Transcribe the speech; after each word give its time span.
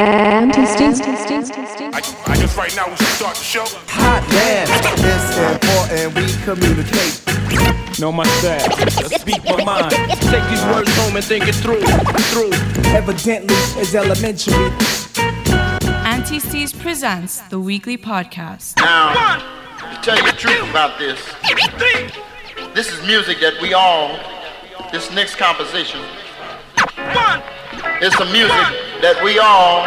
Anti-Steve. 0.00 1.02
I, 1.94 2.02
I 2.26 2.34
guess 2.34 2.56
right 2.56 2.74
now 2.74 2.88
we 2.90 2.96
should 2.96 3.06
start 3.06 3.36
the 3.36 3.44
show. 3.44 3.64
Hot 3.86 4.26
damn, 4.28 4.66
it's 5.06 5.38
important 5.38 6.16
we 6.16 6.26
communicate. 6.42 8.00
Know 8.00 8.10
my 8.10 8.24
style. 8.24 8.74
Let's 8.76 9.20
speak 9.20 9.44
my 9.44 9.62
mind. 9.62 9.92
Take 9.92 10.42
these 10.50 10.64
words 10.64 10.90
home 10.96 11.14
and 11.14 11.24
think 11.24 11.46
it 11.46 11.54
through. 11.54 11.80
Through. 12.34 12.50
Evidently, 12.92 13.54
it's 13.80 13.94
elementary. 13.94 14.52
Auntie 16.04 16.40
Steve's 16.40 16.72
presents 16.72 17.42
the 17.42 17.60
weekly 17.60 17.96
podcast. 17.96 18.76
Now, 18.78 19.38
to 19.78 20.00
tell 20.02 20.16
you 20.16 20.28
the 20.28 20.36
truth 20.36 20.68
about 20.70 20.98
this, 20.98 21.20
this 22.74 22.92
is 22.92 23.00
music 23.06 23.38
that 23.38 23.62
we 23.62 23.74
all, 23.74 24.18
this 24.90 25.12
next 25.12 25.36
composition, 25.36 26.00
it's 28.02 28.16
some 28.16 28.32
music 28.32 28.93
that 29.04 29.22
we 29.22 29.38
all 29.38 29.84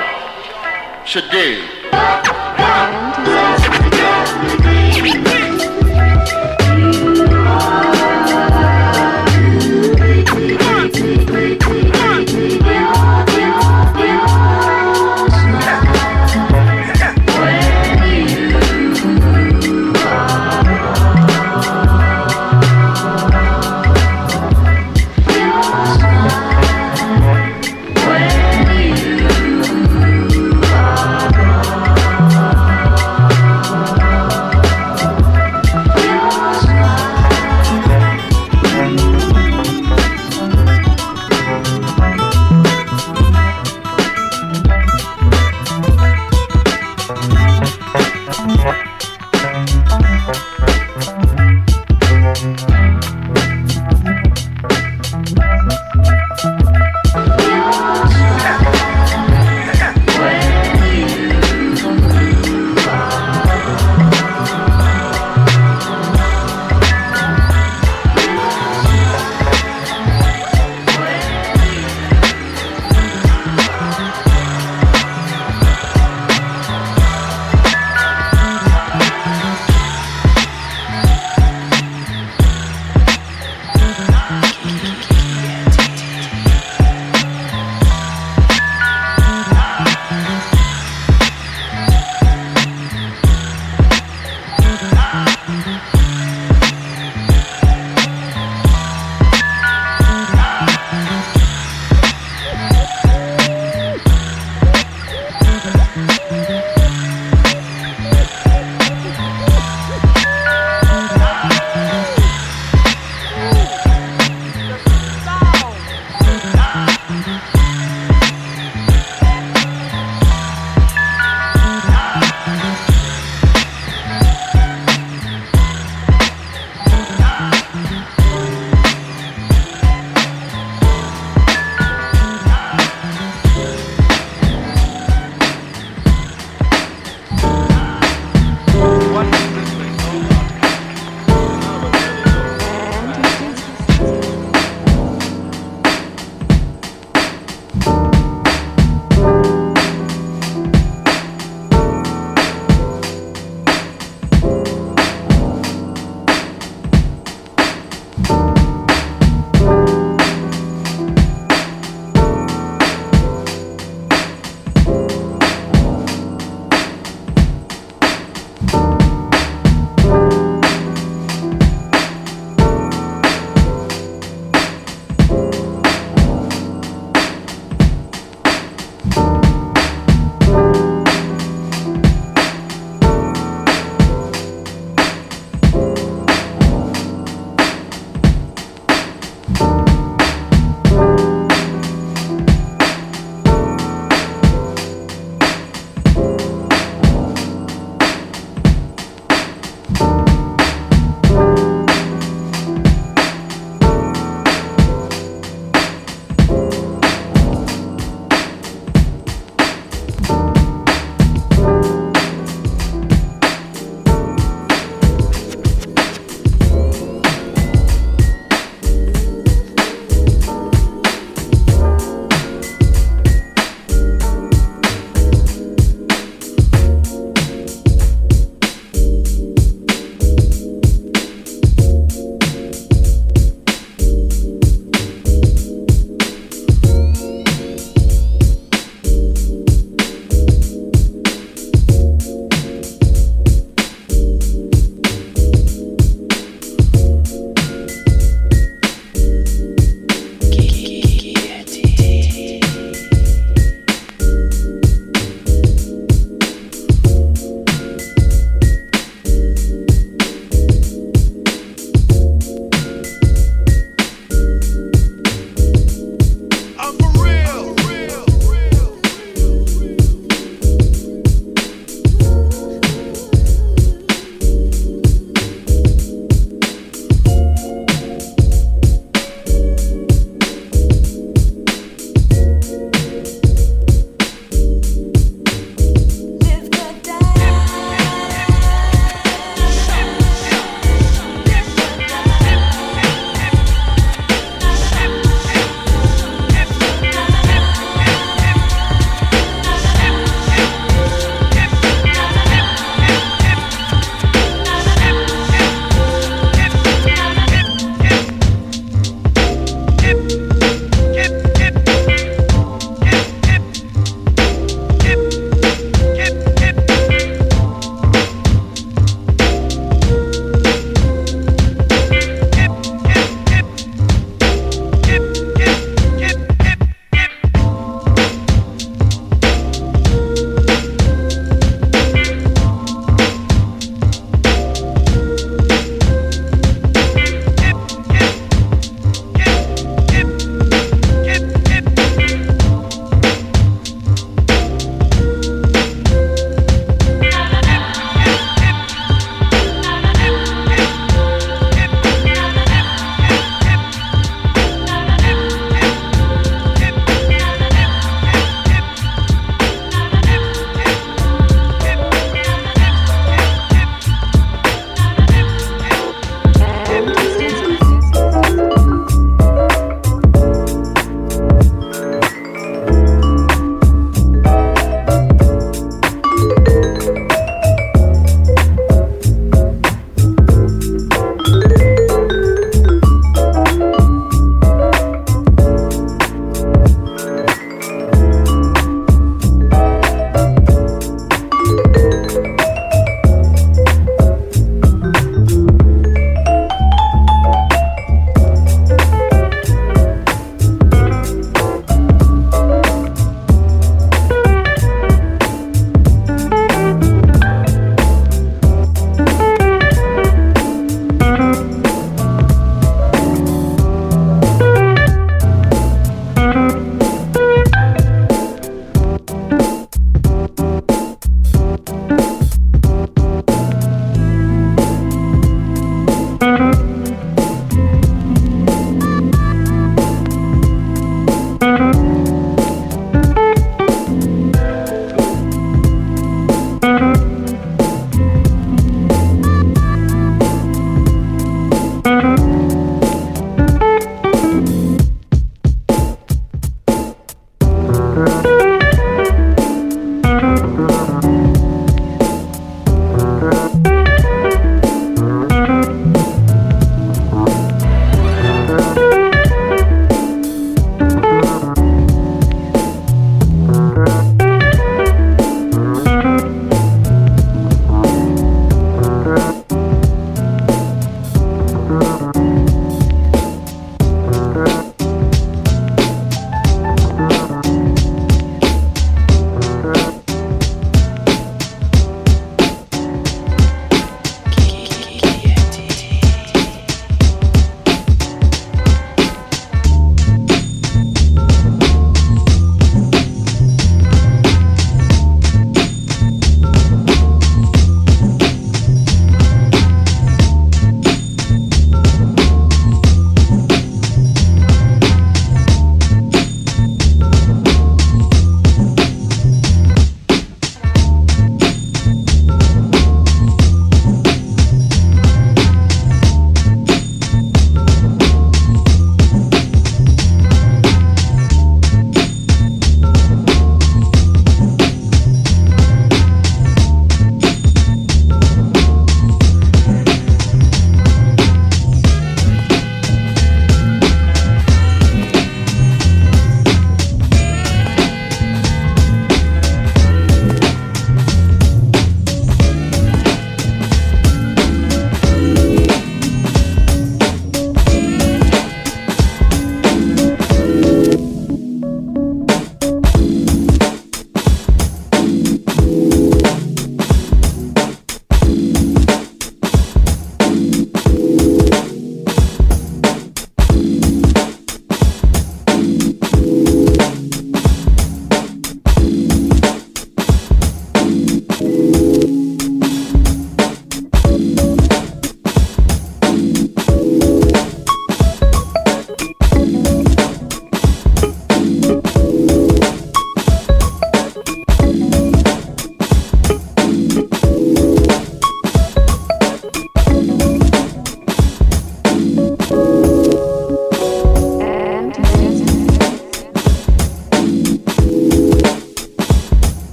should 1.07 1.27
dig. 1.31 1.63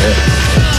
My 0.00 0.69